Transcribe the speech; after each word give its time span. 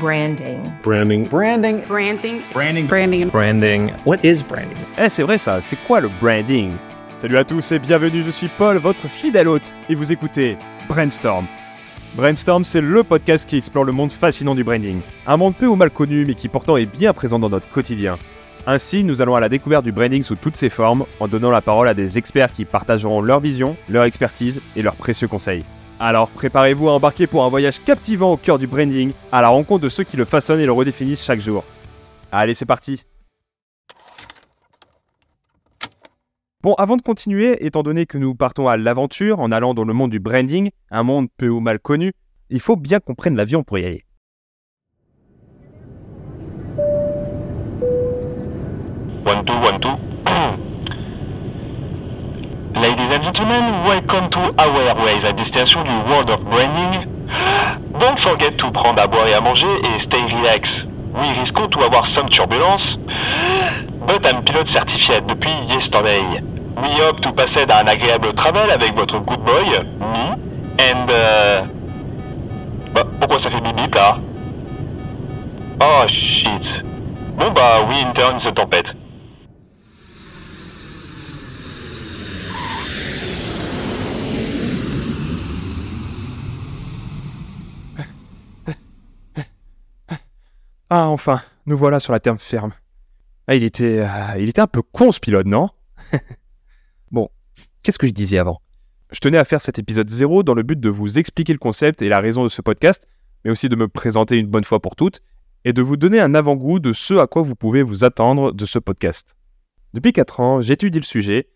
Branding. 0.00 0.72
Branding. 0.82 1.28
Branding. 1.28 1.80
Branding. 1.86 2.42
Branding. 2.52 2.86
Branding. 2.88 3.28
Branding. 3.28 3.92
What 4.04 4.24
is 4.24 4.42
branding? 4.42 4.76
Eh, 4.98 5.08
c'est 5.08 5.22
vrai 5.22 5.38
ça, 5.38 5.60
c'est 5.60 5.78
quoi 5.86 6.00
le 6.00 6.08
branding? 6.20 6.72
Salut 7.16 7.38
à 7.38 7.44
tous 7.44 7.70
et 7.70 7.78
bienvenue, 7.78 8.22
je 8.24 8.30
suis 8.30 8.48
Paul, 8.58 8.78
votre 8.78 9.06
fidèle 9.06 9.46
hôte, 9.46 9.76
et 9.88 9.94
vous 9.94 10.10
écoutez 10.10 10.56
Brainstorm. 10.88 11.46
Brainstorm, 12.16 12.64
c'est 12.64 12.80
le 12.80 13.04
podcast 13.04 13.48
qui 13.48 13.56
explore 13.56 13.84
le 13.84 13.92
monde 13.92 14.10
fascinant 14.10 14.56
du 14.56 14.64
branding. 14.64 15.00
Un 15.28 15.36
monde 15.36 15.54
peu 15.54 15.66
ou 15.66 15.76
mal 15.76 15.90
connu, 15.90 16.24
mais 16.26 16.34
qui 16.34 16.48
pourtant 16.48 16.76
est 16.76 16.86
bien 16.86 17.12
présent 17.12 17.38
dans 17.38 17.50
notre 17.50 17.68
quotidien. 17.68 18.18
Ainsi, 18.66 19.04
nous 19.04 19.22
allons 19.22 19.36
à 19.36 19.40
la 19.40 19.48
découverte 19.48 19.84
du 19.84 19.92
branding 19.92 20.24
sous 20.24 20.36
toutes 20.36 20.56
ses 20.56 20.70
formes, 20.70 21.06
en 21.20 21.28
donnant 21.28 21.50
la 21.50 21.60
parole 21.60 21.86
à 21.86 21.94
des 21.94 22.18
experts 22.18 22.52
qui 22.52 22.64
partageront 22.64 23.20
leur 23.20 23.38
vision, 23.38 23.76
leur 23.88 24.04
expertise 24.04 24.60
et 24.74 24.82
leurs 24.82 24.96
précieux 24.96 25.28
conseils. 25.28 25.64
Alors 26.04 26.28
préparez-vous 26.28 26.90
à 26.90 26.92
embarquer 26.92 27.26
pour 27.26 27.44
un 27.44 27.48
voyage 27.48 27.82
captivant 27.82 28.32
au 28.32 28.36
cœur 28.36 28.58
du 28.58 28.66
branding, 28.66 29.14
à 29.32 29.40
la 29.40 29.48
rencontre 29.48 29.84
de 29.84 29.88
ceux 29.88 30.04
qui 30.04 30.18
le 30.18 30.26
façonnent 30.26 30.60
et 30.60 30.66
le 30.66 30.72
redéfinissent 30.72 31.24
chaque 31.24 31.40
jour. 31.40 31.64
Allez, 32.30 32.52
c'est 32.52 32.66
parti 32.66 33.04
Bon, 36.62 36.74
avant 36.74 36.98
de 36.98 37.02
continuer, 37.02 37.64
étant 37.64 37.82
donné 37.82 38.04
que 38.04 38.18
nous 38.18 38.34
partons 38.34 38.68
à 38.68 38.76
l'aventure 38.76 39.40
en 39.40 39.50
allant 39.50 39.72
dans 39.72 39.84
le 39.84 39.94
monde 39.94 40.10
du 40.10 40.20
branding, 40.20 40.68
un 40.90 41.04
monde 41.04 41.28
peu 41.38 41.48
ou 41.48 41.60
mal 41.60 41.80
connu, 41.80 42.12
il 42.50 42.60
faut 42.60 42.76
bien 42.76 43.00
qu'on 43.00 43.14
prenne 43.14 43.36
l'avion 43.36 43.62
pour 43.62 43.78
y 43.78 43.86
aller. 43.86 44.04
One, 49.24 49.42
two, 49.46 49.54
one, 49.54 49.80
two. 49.80 50.60
Ladies 52.74 53.10
and 53.10 53.22
gentlemen, 53.22 53.84
welcome 53.86 54.28
to 54.30 54.40
our 54.58 54.80
airways 54.82 55.24
à 55.24 55.32
destination 55.32 55.82
du 55.84 55.90
World 56.10 56.30
of 56.30 56.40
Branding. 56.44 57.06
Don't 57.98 58.18
forget 58.18 58.56
to 58.58 58.70
prendre 58.72 59.00
à 59.00 59.06
boire 59.06 59.26
et 59.28 59.34
à 59.34 59.40
manger 59.40 59.66
et 59.84 59.98
stay 60.00 60.20
relax. 60.22 60.86
We 61.14 61.38
risquons 61.38 61.68
to 61.68 61.80
avoir 61.84 62.06
some 62.08 62.28
turbulence, 62.28 62.98
but 64.06 64.26
I'm 64.26 64.42
pilot 64.44 64.66
certifié 64.66 65.20
depuis 65.20 65.52
yesterday. 65.68 66.42
We 66.76 67.00
hope 67.00 67.20
to 67.22 67.32
passer 67.32 67.62
un 67.70 67.86
agréable 67.86 68.34
travel 68.34 68.70
avec 68.70 68.94
votre 68.94 69.18
good 69.20 69.40
boy, 69.44 69.64
me, 70.00 70.34
and... 70.82 71.08
euh, 71.10 71.62
Bah, 72.92 73.04
pourquoi 73.18 73.38
ça 73.38 73.50
fait 73.50 73.60
bip 73.60 73.94
là? 73.94 74.16
Oh 75.80 76.04
shit. 76.08 76.84
Bon 77.36 77.50
bah, 77.52 77.82
we 77.88 77.96
intern 78.04 78.38
the 78.38 78.52
tempête. 78.54 78.94
Ah, 90.96 91.08
enfin, 91.08 91.42
nous 91.66 91.76
voilà 91.76 91.98
sur 91.98 92.12
la 92.12 92.20
terre 92.20 92.40
ferme. 92.40 92.72
Ah, 93.48 93.56
il 93.56 93.64
était, 93.64 93.98
euh, 93.98 94.38
il 94.38 94.48
était 94.48 94.60
un 94.60 94.68
peu 94.68 94.80
con 94.80 95.10
ce 95.10 95.18
pilote, 95.18 95.44
non? 95.44 95.68
Bon, 97.10 97.30
qu'est-ce 97.82 97.98
que 97.98 98.06
je 98.06 98.12
disais 98.12 98.38
avant? 98.38 98.60
Je 99.10 99.18
tenais 99.18 99.38
à 99.38 99.44
faire 99.44 99.60
cet 99.60 99.80
épisode 99.80 100.08
0 100.08 100.44
dans 100.44 100.54
le 100.54 100.62
but 100.62 100.78
de 100.78 100.88
vous 100.88 101.18
expliquer 101.18 101.52
le 101.52 101.58
concept 101.58 102.00
et 102.00 102.08
la 102.08 102.20
raison 102.20 102.44
de 102.44 102.48
ce 102.48 102.62
podcast, 102.62 103.08
mais 103.44 103.50
aussi 103.50 103.68
de 103.68 103.74
me 103.74 103.88
présenter 103.88 104.36
une 104.36 104.46
bonne 104.46 104.62
fois 104.62 104.80
pour 104.80 104.94
toutes, 104.94 105.20
et 105.64 105.72
de 105.72 105.82
vous 105.82 105.96
donner 105.96 106.20
un 106.20 106.32
avant-goût 106.32 106.78
de 106.78 106.92
ce 106.92 107.14
à 107.14 107.26
quoi 107.26 107.42
vous 107.42 107.56
pouvez 107.56 107.82
vous 107.82 108.04
attendre 108.04 108.52
de 108.52 108.64
ce 108.64 108.78
podcast. 108.78 109.34
Depuis 109.94 110.12
4 110.12 110.38
ans, 110.38 110.60
j'étudie 110.60 111.00
le 111.00 111.04
sujet. 111.04 111.48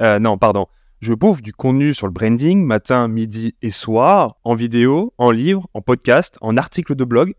Euh, 0.00 0.18
non, 0.18 0.38
pardon. 0.38 0.66
Je 0.98 1.14
bouffe 1.14 1.40
du 1.40 1.52
contenu 1.52 1.94
sur 1.94 2.08
le 2.08 2.12
branding 2.12 2.66
matin, 2.66 3.06
midi 3.06 3.54
et 3.62 3.70
soir, 3.70 4.38
en 4.42 4.56
vidéo, 4.56 5.14
en 5.18 5.30
livre, 5.30 5.68
en 5.72 5.82
podcast, 5.82 6.36
en 6.40 6.56
article 6.56 6.96
de 6.96 7.04
blog. 7.04 7.34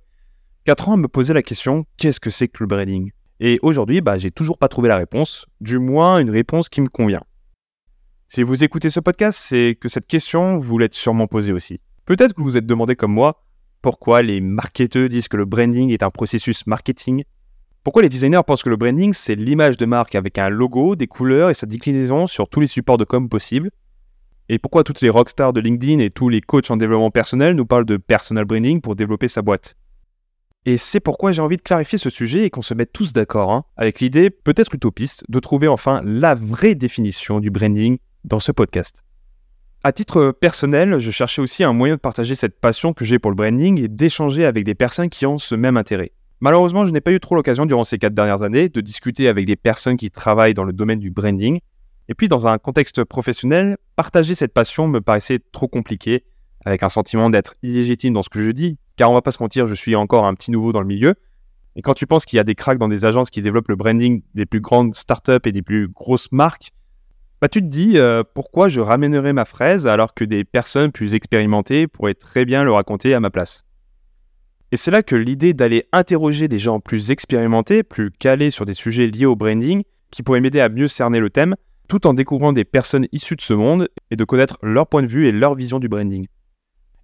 4 0.66 0.88
ans 0.88 0.94
à 0.94 0.98
me 0.98 1.10
poser 1.10 1.34
la 1.34 1.42
question 1.42 1.86
qu'est-ce 1.98 2.22
que 2.22 2.30
c'est 2.30 2.48
que 2.48 2.64
le 2.64 2.68
branding? 2.68 3.12
Et 3.42 3.60
aujourd'hui, 3.64 4.00
bah, 4.00 4.18
j'ai 4.18 4.32
toujours 4.32 4.58
pas 4.58 4.70
trouvé 4.70 4.88
la 4.88 4.96
réponse, 4.96 5.46
du 5.60 5.78
moins 5.78 6.20
une 6.20 6.30
réponse 6.30 6.70
qui 6.70 6.80
me 6.80 6.88
convient. 6.88 7.24
Si 8.28 8.44
vous 8.44 8.64
écoutez 8.64 8.90
ce 8.90 9.02
podcast, 9.02 9.38
c'est 9.42 9.78
que 9.78 9.90
cette 9.90 10.08
question 10.08 10.60
vous 10.60 10.78
l'êtes 10.78 10.94
sûrement 10.94 11.28
posée 11.28 11.52
aussi. 11.52 11.82
Peut-être 12.06 12.34
que 12.34 12.40
vous 12.40 12.46
vous 12.46 12.56
êtes 12.56 12.66
demandé 12.66 12.96
comme 12.96 13.12
moi 13.12 13.44
pourquoi 13.82 14.22
les 14.22 14.40
marketeurs 14.40 15.10
disent 15.10 15.28
que 15.28 15.36
le 15.36 15.44
branding 15.44 15.90
est 15.90 16.02
un 16.02 16.10
processus 16.10 16.66
marketing? 16.66 17.26
Pourquoi 17.84 18.02
les 18.02 18.08
designers 18.08 18.44
pensent 18.48 18.64
que 18.64 18.70
le 18.70 18.78
branding 18.78 19.12
c'est 19.12 19.36
l'image 19.36 19.76
de 19.76 19.86
marque 19.86 20.16
avec 20.16 20.38
un 20.38 20.48
logo, 20.48 20.96
des 20.96 21.08
couleurs 21.08 21.50
et 21.50 21.54
sa 21.54 21.66
déclinaison 21.66 22.26
sur 22.26 22.48
tous 22.48 22.62
les 22.62 22.68
supports 22.68 22.98
de 22.98 23.04
com 23.04 23.28
possibles? 23.28 23.70
Et 24.48 24.60
pourquoi 24.60 24.86
toutes 24.86 25.02
les 25.02 25.10
rockstars 25.10 25.52
de 25.52 25.60
LinkedIn 25.60 26.00
et 26.00 26.10
tous 26.10 26.30
les 26.30 26.40
coachs 26.40 26.72
en 26.72 26.78
développement 26.78 27.12
personnel 27.12 27.54
nous 27.54 27.66
parlent 27.66 27.86
de 27.86 27.98
personal 27.98 28.46
branding 28.46 28.80
pour 28.80 28.96
développer 28.96 29.28
sa 29.28 29.42
boîte? 29.42 29.76
Et 30.66 30.78
c'est 30.78 31.02
pourquoi 31.02 31.34
j'ai 31.34 31.42
envie 31.42 31.58
de 31.58 31.62
clarifier 31.62 31.98
ce 31.98 32.10
sujet 32.10 32.46
et 32.46 32.50
qu'on 32.50 32.62
se 32.62 32.74
mette 32.74 32.94
tous 32.94 33.12
d'accord, 33.12 33.52
hein, 33.52 33.66
avec 33.76 34.00
l'idée, 34.00 34.30
peut-être 34.30 34.74
utopiste, 34.74 35.26
de 35.28 35.40
trouver 35.40 35.68
enfin 35.68 36.02
la 36.06 36.36
vraie 36.36 36.76
définition 36.76 37.42
du 37.42 37.52
branding 37.52 37.98
dans 38.24 38.40
ce 38.40 38.54
podcast. 38.54 39.04
À 39.84 39.92
titre 39.92 40.32
personnel, 40.32 41.00
je 41.00 41.12
cherchais 41.12 41.42
aussi 41.42 41.66
un 41.66 41.74
moyen 41.74 41.96
de 41.96 42.00
partager 42.00 42.36
cette 42.36 42.58
passion 42.62 42.94
que 42.94 43.04
j'ai 43.04 43.20
pour 43.20 43.30
le 43.30 43.36
branding 43.36 43.82
et 43.82 43.90
d'échanger 43.90 44.46
avec 44.46 44.64
des 44.64 44.76
personnes 44.76 45.10
qui 45.10 45.26
ont 45.26 45.38
ce 45.38 45.56
même 45.56 45.76
intérêt. 45.76 46.14
Malheureusement, 46.40 46.86
je 46.86 46.92
n'ai 46.92 47.02
pas 47.02 47.12
eu 47.12 47.20
trop 47.20 47.36
l'occasion 47.36 47.66
durant 47.66 47.84
ces 47.84 47.98
quatre 47.98 48.14
dernières 48.14 48.44
années 48.44 48.70
de 48.70 48.80
discuter 48.80 49.28
avec 49.28 49.46
des 49.46 49.58
personnes 49.58 49.98
qui 49.98 50.10
travaillent 50.10 50.54
dans 50.54 50.64
le 50.64 50.72
domaine 50.72 51.00
du 51.00 51.12
branding. 51.12 51.60
Et 52.08 52.16
puis, 52.16 52.30
dans 52.30 52.48
un 52.48 52.58
contexte 52.58 53.04
professionnel, 53.04 53.78
partager 53.98 54.36
cette 54.36 54.54
passion 54.54 54.88
me 54.88 55.02
paraissait 55.02 55.40
trop 55.52 55.68
compliqué, 55.68 56.24
avec 56.66 56.84
un 56.84 56.90
sentiment 56.90 57.30
d'être 57.30 57.56
illégitime 57.64 58.14
dans 58.14 58.24
ce 58.24 58.30
que 58.30 58.44
je 58.44 58.52
dis, 58.52 58.78
car 58.96 59.12
on 59.12 59.14
va 59.14 59.22
pas 59.22 59.32
se 59.32 59.42
mentir, 59.42 59.68
je 59.68 59.74
suis 59.74 59.96
encore 59.96 60.26
un 60.26 60.34
petit 60.34 60.52
nouveau 60.52 60.72
dans 60.72 60.82
le 60.82 60.88
milieu. 60.88 61.16
Et 61.76 61.82
quand 61.82 61.94
tu 61.94 62.06
penses 62.06 62.26
qu'il 62.26 62.38
y 62.38 62.40
a 62.40 62.44
des 62.44 62.56
cracks 62.56 62.78
dans 62.78 62.88
des 62.88 63.06
agences 63.06 63.30
qui 63.30 63.42
développent 63.42 63.70
le 63.70 63.76
branding 63.76 64.22
des 64.36 64.46
plus 64.46 64.62
grandes 64.62 64.94
startups 64.94 65.40
et 65.46 65.52
des 65.52 65.62
plus 65.62 65.88
grosses 65.88 66.32
marques, 66.32 66.72
bah 67.42 67.50
tu 67.50 67.60
te 67.60 67.66
dis 67.66 67.98
euh, 67.98 68.24
pourquoi 68.34 68.70
je 68.70 68.80
ramènerais 68.80 69.34
ma 69.34 69.44
fraise 69.44 69.86
alors 69.88 70.14
que 70.14 70.24
des 70.24 70.46
personnes 70.46 70.92
plus 70.92 71.14
expérimentées 71.14 71.88
pourraient 71.88 72.14
très 72.14 72.46
bien 72.46 72.64
le 72.64 72.72
raconter 72.72 73.14
à 73.14 73.20
ma 73.20 73.32
place? 73.32 73.66
Et 74.72 74.78
c'est 74.78 74.92
là 74.92 75.04
que 75.04 75.16
l'idée 75.16 75.54
d'aller 75.54 75.84
interroger 75.92 76.48
des 76.48 76.58
gens 76.58 76.80
plus 76.80 77.12
expérimentés, 77.12 77.84
plus 77.84 78.12
calés 78.12 78.50
sur 78.50 78.66
des 78.66 78.74
sujets 78.74 79.08
liés 79.08 79.26
au 79.26 79.36
branding, 79.36 79.84
qui 80.10 80.24
pourraient 80.24 80.40
m'aider 80.40 80.62
à 80.62 80.70
mieux 80.70 80.88
cerner 80.88 81.20
le 81.20 81.30
thème, 81.30 81.56
tout 81.90 82.08
en 82.08 82.14
découvrant 82.14 82.54
des 82.54 82.66
personnes 82.66 83.08
issues 83.12 83.36
de 83.36 83.42
ce 83.42 83.54
monde 83.54 83.88
et 84.10 84.16
de 84.16 84.24
connaître 84.24 84.58
leur 84.64 84.88
point 84.88 85.02
de 85.02 85.08
vue 85.08 85.28
et 85.28 85.32
leur 85.32 85.54
vision 85.56 85.80
du 85.80 85.90
branding. 85.90 86.28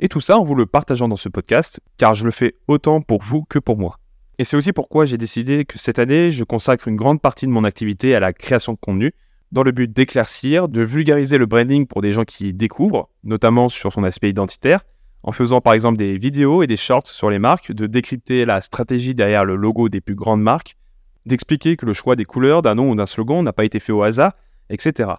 Et 0.01 0.07
tout 0.07 0.21
ça 0.21 0.37
en 0.37 0.43
vous 0.43 0.55
le 0.55 0.65
partageant 0.65 1.09
dans 1.09 1.17
ce 1.17 1.27
podcast, 1.27 1.81
car 1.97 2.15
je 2.15 2.23
le 2.23 2.31
fais 2.31 2.55
autant 2.67 3.01
pour 3.01 3.21
vous 3.21 3.43
que 3.43 3.59
pour 3.59 3.77
moi. 3.77 3.97
Et 4.37 4.45
c'est 4.45 4.55
aussi 4.55 4.71
pourquoi 4.71 5.05
j'ai 5.05 5.17
décidé 5.17 5.65
que 5.65 5.77
cette 5.77 5.99
année, 5.99 6.31
je 6.31 6.45
consacre 6.45 6.87
une 6.87 6.95
grande 6.95 7.21
partie 7.21 7.45
de 7.45 7.51
mon 7.51 7.65
activité 7.65 8.15
à 8.15 8.21
la 8.21 8.31
création 8.31 8.71
de 8.71 8.77
contenu, 8.77 9.11
dans 9.51 9.63
le 9.63 9.71
but 9.71 9.91
d'éclaircir, 9.91 10.69
de 10.69 10.81
vulgariser 10.81 11.37
le 11.37 11.45
branding 11.45 11.85
pour 11.85 12.01
des 12.01 12.13
gens 12.13 12.23
qui 12.23 12.53
découvrent, 12.53 13.09
notamment 13.25 13.67
sur 13.67 13.91
son 13.91 14.05
aspect 14.05 14.29
identitaire, 14.29 14.85
en 15.23 15.33
faisant 15.33 15.59
par 15.59 15.73
exemple 15.73 15.97
des 15.97 16.17
vidéos 16.17 16.63
et 16.63 16.67
des 16.67 16.77
shorts 16.77 17.07
sur 17.07 17.29
les 17.29 17.39
marques, 17.39 17.73
de 17.73 17.85
décrypter 17.85 18.45
la 18.45 18.61
stratégie 18.61 19.13
derrière 19.13 19.43
le 19.43 19.57
logo 19.57 19.89
des 19.89 19.99
plus 19.99 20.15
grandes 20.15 20.41
marques, 20.41 20.75
d'expliquer 21.25 21.75
que 21.75 21.85
le 21.85 21.91
choix 21.91 22.15
des 22.15 22.23
couleurs, 22.23 22.61
d'un 22.61 22.75
nom 22.75 22.91
ou 22.91 22.95
d'un 22.95 23.05
slogan 23.05 23.43
n'a 23.43 23.51
pas 23.51 23.65
été 23.65 23.81
fait 23.81 23.91
au 23.91 24.03
hasard, 24.03 24.31
etc. 24.69 25.11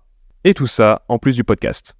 Et 0.44 0.54
tout 0.54 0.66
ça 0.66 1.02
en 1.08 1.18
plus 1.18 1.36
du 1.36 1.44
podcast. 1.44 1.99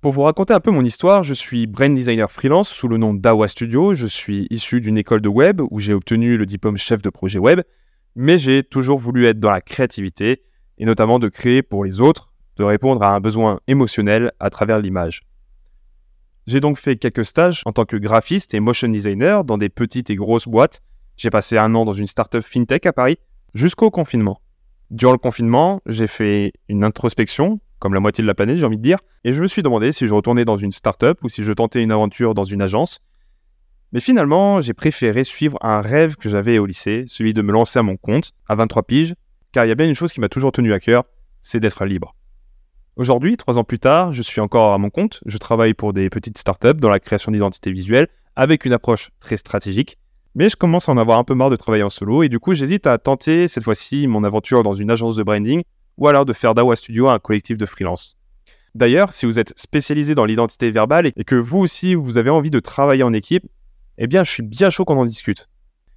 Pour 0.00 0.12
vous 0.12 0.22
raconter 0.22 0.54
un 0.54 0.60
peu 0.60 0.70
mon 0.70 0.82
histoire, 0.82 1.24
je 1.24 1.34
suis 1.34 1.66
brand 1.66 1.94
designer 1.94 2.32
freelance 2.32 2.70
sous 2.70 2.88
le 2.88 2.96
nom 2.96 3.12
d'Awa 3.12 3.48
Studio. 3.48 3.92
Je 3.92 4.06
suis 4.06 4.46
issu 4.48 4.80
d'une 4.80 4.96
école 4.96 5.20
de 5.20 5.28
web 5.28 5.60
où 5.70 5.78
j'ai 5.78 5.92
obtenu 5.92 6.38
le 6.38 6.46
diplôme 6.46 6.78
chef 6.78 7.02
de 7.02 7.10
projet 7.10 7.38
web, 7.38 7.60
mais 8.16 8.38
j'ai 8.38 8.62
toujours 8.62 8.98
voulu 8.98 9.26
être 9.26 9.38
dans 9.38 9.50
la 9.50 9.60
créativité 9.60 10.40
et 10.78 10.86
notamment 10.86 11.18
de 11.18 11.28
créer 11.28 11.60
pour 11.62 11.84
les 11.84 12.00
autres, 12.00 12.32
de 12.56 12.64
répondre 12.64 13.02
à 13.02 13.10
un 13.14 13.20
besoin 13.20 13.60
émotionnel 13.66 14.32
à 14.40 14.48
travers 14.48 14.78
l'image. 14.78 15.20
J'ai 16.46 16.60
donc 16.60 16.78
fait 16.78 16.96
quelques 16.96 17.26
stages 17.26 17.60
en 17.66 17.72
tant 17.72 17.84
que 17.84 17.98
graphiste 17.98 18.54
et 18.54 18.60
motion 18.60 18.88
designer 18.88 19.44
dans 19.44 19.58
des 19.58 19.68
petites 19.68 20.08
et 20.08 20.14
grosses 20.14 20.48
boîtes. 20.48 20.80
J'ai 21.18 21.28
passé 21.28 21.58
un 21.58 21.74
an 21.74 21.84
dans 21.84 21.92
une 21.92 22.06
startup 22.06 22.40
fintech 22.40 22.86
à 22.86 22.94
Paris 22.94 23.18
jusqu'au 23.52 23.90
confinement. 23.90 24.40
Durant 24.90 25.12
le 25.12 25.18
confinement, 25.18 25.82
j'ai 25.84 26.06
fait 26.06 26.54
une 26.70 26.84
introspection, 26.84 27.60
comme 27.80 27.94
la 27.94 28.00
moitié 28.00 28.22
de 28.22 28.26
la 28.26 28.34
planète, 28.34 28.58
j'ai 28.58 28.64
envie 28.64 28.76
de 28.76 28.82
dire, 28.82 28.98
et 29.24 29.32
je 29.32 29.42
me 29.42 29.48
suis 29.48 29.62
demandé 29.62 29.90
si 29.90 30.06
je 30.06 30.14
retournais 30.14 30.44
dans 30.44 30.58
une 30.58 30.70
startup 30.70 31.18
ou 31.24 31.28
si 31.28 31.42
je 31.42 31.52
tentais 31.52 31.82
une 31.82 31.90
aventure 31.90 32.34
dans 32.34 32.44
une 32.44 32.62
agence. 32.62 33.00
Mais 33.92 34.00
finalement, 34.00 34.60
j'ai 34.60 34.74
préféré 34.74 35.24
suivre 35.24 35.58
un 35.62 35.80
rêve 35.80 36.14
que 36.14 36.28
j'avais 36.28 36.58
au 36.58 36.66
lycée, 36.66 37.04
celui 37.08 37.34
de 37.34 37.42
me 37.42 37.50
lancer 37.50 37.78
à 37.78 37.82
mon 37.82 37.96
compte, 37.96 38.32
à 38.46 38.54
23 38.54 38.84
piges, 38.84 39.14
car 39.50 39.64
il 39.64 39.68
y 39.68 39.72
a 39.72 39.74
bien 39.74 39.88
une 39.88 39.96
chose 39.96 40.12
qui 40.12 40.20
m'a 40.20 40.28
toujours 40.28 40.52
tenu 40.52 40.72
à 40.72 40.78
cœur, 40.78 41.04
c'est 41.42 41.58
d'être 41.58 41.84
libre. 41.84 42.14
Aujourd'hui, 42.96 43.36
trois 43.38 43.56
ans 43.56 43.64
plus 43.64 43.78
tard, 43.78 44.12
je 44.12 44.22
suis 44.22 44.42
encore 44.42 44.74
à 44.74 44.78
mon 44.78 44.90
compte, 44.90 45.20
je 45.24 45.38
travaille 45.38 45.74
pour 45.74 45.94
des 45.94 46.10
petites 46.10 46.38
startups 46.38 46.74
dans 46.74 46.90
la 46.90 47.00
création 47.00 47.32
d'identité 47.32 47.72
visuelle, 47.72 48.08
avec 48.36 48.66
une 48.66 48.74
approche 48.74 49.10
très 49.20 49.38
stratégique, 49.38 49.96
mais 50.34 50.50
je 50.50 50.56
commence 50.56 50.88
à 50.88 50.92
en 50.92 50.98
avoir 50.98 51.18
un 51.18 51.24
peu 51.24 51.34
marre 51.34 51.50
de 51.50 51.56
travailler 51.56 51.82
en 51.82 51.88
solo, 51.88 52.22
et 52.22 52.28
du 52.28 52.38
coup 52.38 52.54
j'hésite 52.54 52.86
à 52.86 52.98
tenter 52.98 53.48
cette 53.48 53.64
fois-ci 53.64 54.06
mon 54.06 54.22
aventure 54.22 54.62
dans 54.62 54.74
une 54.74 54.90
agence 54.90 55.16
de 55.16 55.22
branding, 55.22 55.62
ou 56.00 56.08
alors 56.08 56.24
de 56.24 56.32
faire 56.32 56.54
d'Awa 56.54 56.74
Studio 56.74 57.08
un 57.08 57.20
collectif 57.20 57.56
de 57.56 57.66
freelance. 57.66 58.16
D'ailleurs, 58.74 59.12
si 59.12 59.26
vous 59.26 59.38
êtes 59.38 59.52
spécialisé 59.56 60.14
dans 60.14 60.24
l'identité 60.24 60.70
verbale 60.70 61.06
et 61.06 61.24
que 61.24 61.36
vous 61.36 61.58
aussi 61.58 61.94
vous 61.94 62.18
avez 62.18 62.30
envie 62.30 62.50
de 62.50 62.58
travailler 62.60 63.02
en 63.02 63.12
équipe, 63.12 63.46
eh 63.98 64.06
bien 64.06 64.24
je 64.24 64.30
suis 64.30 64.42
bien 64.42 64.70
chaud 64.70 64.84
qu'on 64.84 64.96
en 64.96 65.06
discute. 65.06 65.48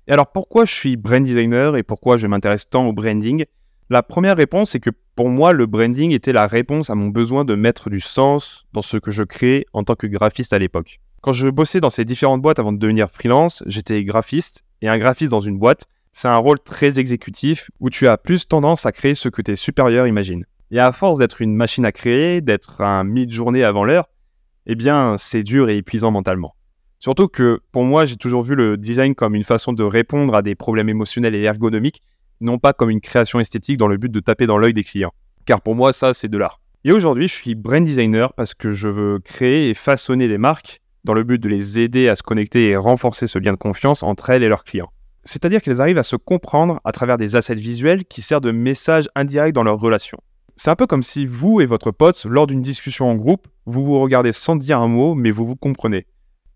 Et 0.08 0.12
alors 0.12 0.32
pourquoi 0.32 0.66
je 0.66 0.74
suis 0.74 0.98
brand 0.98 1.24
designer 1.24 1.78
et 1.78 1.84
pourquoi 1.84 2.18
je 2.18 2.28
m'intéresse 2.28 2.70
tant 2.70 2.86
au 2.86 2.94
branding? 2.94 3.46
La 3.90 4.04
première 4.04 4.36
réponse 4.36 4.76
est 4.76 4.80
que 4.80 4.90
pour 5.16 5.30
moi 5.30 5.54
le 5.54 5.66
branding 5.68 6.12
était 6.12 6.34
la 6.34 6.48
réponse 6.48 6.90
à 6.90 6.96
mon 6.96 7.08
besoin 7.08 7.46
de 7.46 7.56
mettre 7.56 7.90
du 7.90 8.02
sens 8.02 8.66
dans 8.74 8.82
ce 8.82 8.98
que 8.98 9.12
je 9.12 9.24
crée 9.24 9.66
en 9.72 9.84
tant 9.84 9.96
que 9.96 10.08
graphiste 10.08 10.52
à 10.52 10.60
l'époque. 10.60 11.00
Quand 11.22 11.32
je 11.32 11.48
bossais 11.48 11.80
dans 11.80 11.90
ces 11.90 12.04
différentes 12.04 12.42
boîtes 12.42 12.60
avant 12.60 12.74
de 12.74 12.78
devenir 12.78 13.10
freelance, 13.10 13.64
j'étais 13.68 14.04
graphiste 14.04 14.66
et 14.82 14.90
un 14.90 14.98
graphiste 14.98 15.32
dans 15.32 15.40
une 15.40 15.58
boîte, 15.58 15.86
c'est 16.14 16.28
un 16.28 16.38
rôle 16.38 16.60
très 16.60 17.00
exécutif 17.00 17.72
où 17.80 17.90
tu 17.90 18.08
as 18.08 18.18
plus 18.18 18.48
tendance 18.48 18.86
à 18.86 18.92
créer 18.92 19.16
ce 19.16 19.30
que 19.30 19.42
tes 19.42 19.56
supérieurs 19.56 20.08
imaginent. 20.08 20.46
Et 20.70 20.80
à 20.80 20.92
force 20.92 21.18
d'être 21.18 21.42
une 21.42 21.56
machine 21.56 21.86
à 21.86 21.92
créer, 21.92 22.40
d'être 22.40 22.82
un 22.82 23.04
mi-journée 23.04 23.64
avant 23.64 23.84
l'heure, 23.84 24.08
eh 24.68 24.76
bien, 24.76 25.16
c'est 25.18 25.44
dur 25.44 25.70
et 25.70 25.78
épuisant 25.78 26.12
mentalement. 26.12 26.56
Surtout 27.00 27.28
que 27.28 27.60
pour 27.72 27.84
moi, 27.84 28.06
j'ai 28.06 28.16
toujours 28.16 28.44
vu 28.44 28.56
le 28.56 28.78
design 28.78 29.16
comme 29.16 29.36
une 29.36 29.44
façon 29.44 29.74
de 29.74 29.84
répondre 29.84 30.36
à 30.36 30.44
des 30.44 30.56
problèmes 30.56 30.88
émotionnels 30.88 31.36
et 31.36 31.42
ergonomiques, 31.42 32.02
non 32.42 32.60
pas 32.60 32.74
comme 32.74 32.92
une 32.92 33.02
création 33.02 33.40
esthétique 33.40 33.78
dans 33.78 33.88
le 33.88 33.98
but 33.98 34.12
de 34.12 34.20
taper 34.20 34.46
dans 34.46 34.58
l'œil 34.58 34.74
des 34.74 34.84
clients. 34.84 35.12
Car 35.46 35.62
pour 35.62 35.76
moi, 35.76 35.94
ça, 35.94 36.14
c'est 36.14 36.30
de 36.30 36.38
l'art. 36.38 36.62
Et 36.86 36.92
aujourd'hui, 36.92 37.28
je 37.28 37.34
suis 37.34 37.56
brand 37.56 37.84
designer 37.84 38.34
parce 38.34 38.54
que 38.54 38.72
je 38.72 38.88
veux 38.88 39.20
créer 39.20 39.70
et 39.70 39.74
façonner 39.74 40.28
des 40.28 40.38
marques 40.38 40.80
dans 41.06 41.14
le 41.14 41.24
but 41.24 41.42
de 41.42 41.50
les 41.50 41.80
aider 41.80 42.08
à 42.08 42.16
se 42.16 42.24
connecter 42.24 42.70
et 42.70 42.78
renforcer 42.78 43.28
ce 43.28 43.40
lien 43.40 43.52
de 43.52 43.58
confiance 43.58 44.04
entre 44.04 44.30
elles 44.30 44.44
et 44.44 44.48
leurs 44.50 44.64
clients. 44.64 44.92
C'est-à-dire 45.24 45.62
qu'elles 45.62 45.82
arrivent 45.82 45.98
à 45.98 46.04
se 46.04 46.16
comprendre 46.16 46.80
à 46.84 46.92
travers 46.92 47.18
des 47.18 47.36
assets 47.36 47.56
visuels 47.56 48.06
qui 48.06 48.22
servent 48.22 48.42
de 48.42 48.52
message 48.52 49.10
indirect 49.16 49.56
dans 49.56 49.64
leur 49.64 49.80
relation. 49.80 50.18
C'est 50.56 50.70
un 50.70 50.76
peu 50.76 50.86
comme 50.86 51.04
si 51.04 51.26
vous 51.26 51.62
et 51.62 51.66
votre 51.66 51.92
pote, 51.92 52.26
lors 52.26 52.46
d'une 52.46 52.62
discussion 52.62 53.10
en 53.10 53.16
groupe, 53.16 53.48
vous 53.66 53.84
vous 53.84 54.00
regardez 54.00 54.34
sans 54.34 54.56
dire 54.56 54.80
un 54.80 54.88
mot, 54.88 55.16
mais 55.16 55.32
vous 55.32 55.46
vous 55.46 55.56
comprenez. 55.56 56.06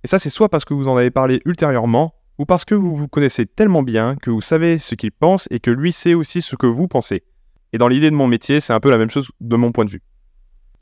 Et 0.04 0.08
ça, 0.08 0.20
c'est 0.20 0.30
soit 0.30 0.50
parce 0.50 0.66
que 0.66 0.74
vous 0.74 0.88
en 0.88 0.98
avez 0.98 1.10
parlé 1.10 1.42
ultérieurement, 1.46 2.14
ou 2.38 2.46
parce 2.46 2.66
que 2.66 2.76
vous 2.76 2.96
vous 2.96 3.08
connaissez 3.08 3.46
tellement 3.46 3.82
bien 3.82 4.16
que 4.16 4.30
vous 4.30 4.42
savez 4.42 4.78
ce 4.78 4.96
qu'il 4.96 5.12
pense 5.12 5.48
et 5.50 5.60
que 5.60 5.72
lui 5.72 5.92
sait 5.92 6.14
aussi 6.14 6.42
ce 6.42 6.56
que 6.56 6.68
vous 6.68 6.88
pensez. 6.88 7.24
Et 7.74 7.78
dans 7.78 7.88
l'idée 7.88 8.12
de 8.12 8.16
mon 8.16 8.28
métier, 8.28 8.60
c'est 8.60 8.74
un 8.74 8.80
peu 8.80 8.92
la 8.92 8.98
même 8.98 9.10
chose 9.10 9.30
de 9.42 9.56
mon 9.56 9.72
point 9.72 9.86
de 9.86 9.90
vue. 9.90 10.04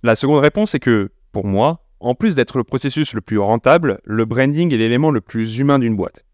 La 0.03 0.15
seconde 0.15 0.39
réponse 0.39 0.75
est 0.75 0.79
que, 0.79 1.11
pour 1.31 1.45
moi, 1.45 1.87
en 1.99 2.13
plus 2.13 2.35
d'être 2.35 2.57
le 2.57 2.63
processus 2.63 3.13
le 3.13 3.21
plus 3.21 3.39
rentable, 3.39 3.99
le 4.03 4.25
branding 4.25 4.73
est 4.73 4.77
l'élément 4.77 5.11
le 5.11 5.21
plus 5.21 5.57
humain 5.57 5.79
d'une 5.79 5.95
boîte. 5.95 6.25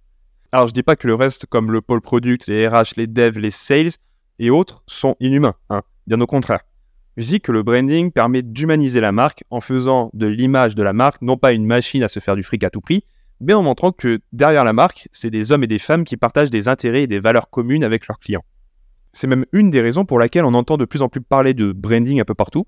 Alors 0.54 0.68
je 0.68 0.74
dis 0.74 0.84
pas 0.84 0.98
que 0.98 1.08
le 1.08 1.16
reste, 1.16 1.46
comme 1.46 1.72
le 1.72 1.80
pôle 1.80 2.02
product, 2.02 2.48
les 2.48 2.68
RH, 2.68 2.96
les 2.98 3.08
devs, 3.08 3.40
les 3.40 3.52
sales 3.52 3.92
et 4.38 4.50
autres, 4.50 4.84
sont 4.86 5.16
inhumains, 5.22 5.56
hein. 5.70 5.82
bien 6.08 6.20
au 6.20 6.28
contraire. 6.28 6.60
Je 7.16 7.26
dis 7.26 7.40
que 7.40 7.54
le 7.54 7.64
branding 7.64 8.12
permet 8.12 8.42
d'humaniser 8.42 9.00
la 9.00 9.14
marque 9.14 9.46
en 9.50 9.62
faisant 9.62 10.10
de 10.14 10.28
l'image 10.28 10.76
de 10.76 10.84
la 10.84 10.92
marque 10.92 11.22
non 11.22 11.38
pas 11.38 11.54
une 11.54 11.66
machine 11.66 12.04
à 12.04 12.10
se 12.10 12.20
faire 12.20 12.36
du 12.36 12.44
fric 12.44 12.66
à 12.66 12.70
tout 12.70 12.82
prix, 12.82 13.06
mais 13.40 13.54
en 13.54 13.64
montrant 13.64 13.94
que 13.94 14.20
derrière 14.34 14.66
la 14.66 14.74
marque, 14.74 15.08
c'est 15.14 15.30
des 15.30 15.54
hommes 15.54 15.64
et 15.64 15.68
des 15.68 15.80
femmes 15.80 16.04
qui 16.04 16.18
partagent 16.18 16.50
des 16.50 16.68
intérêts 16.68 17.04
et 17.04 17.08
des 17.08 17.22
valeurs 17.22 17.50
communes 17.50 17.86
avec 17.86 18.08
leurs 18.08 18.20
clients. 18.20 18.44
C'est 19.14 19.28
même 19.28 19.46
une 19.54 19.70
des 19.70 19.82
raisons 19.82 20.04
pour 20.04 20.20
laquelle 20.20 20.44
on 20.44 20.54
entend 20.54 20.76
de 20.76 20.86
plus 20.86 21.02
en 21.02 21.08
plus 21.08 21.22
parler 21.22 21.54
de 21.54 21.72
branding 21.72 22.20
un 22.20 22.26
peu 22.26 22.36
partout, 22.36 22.68